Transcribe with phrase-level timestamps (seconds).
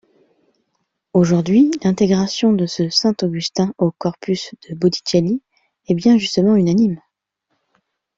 [1.13, 5.43] Aujourd'hui, l'intégration de ce Saint Augustin au corpus de Botticelli
[5.89, 6.99] est bien justement unanime.